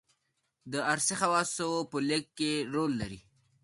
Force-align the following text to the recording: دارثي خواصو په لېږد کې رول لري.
دارثي 0.71 1.15
خواصو 1.21 1.69
په 1.89 1.97
لېږد 2.07 2.29
کې 2.37 2.51
رول 2.73 2.91
لري. 3.01 3.19